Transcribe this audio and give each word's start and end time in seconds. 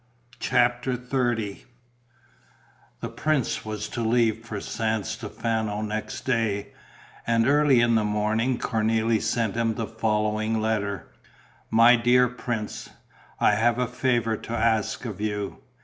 CHAPTER 0.39 0.97
XXX 0.97 1.65
The 3.01 3.09
prince 3.09 3.63
was 3.63 3.87
to 3.89 4.01
leave 4.01 4.43
for 4.43 4.59
San 4.59 5.03
Stefano 5.03 5.83
next 5.83 6.21
day; 6.21 6.69
and 7.27 7.45
early 7.45 7.81
in 7.81 7.93
the 7.93 8.03
morning 8.03 8.57
Cornélie 8.57 9.21
sent 9.21 9.55
him 9.55 9.75
the 9.75 9.85
following 9.85 10.59
letter: 10.59 11.05
"My 11.69 11.95
dear 11.97 12.27
Prince, 12.27 12.89
"I 13.39 13.51
have 13.53 13.77
a 13.77 13.85
favour 13.85 14.35
to 14.37 14.53
ask 14.57 15.05
of 15.05 15.21
you. 15.21 15.59